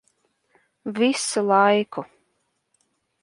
Visu 0.99 1.41
laiku. 1.49 2.01